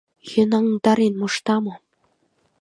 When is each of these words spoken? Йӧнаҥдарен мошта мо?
Йӧнаҥдарен 0.31 1.13
мошта 1.19 1.55
мо? 1.63 1.73